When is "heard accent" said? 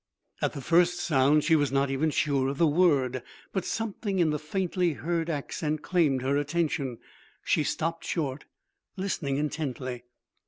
4.93-5.83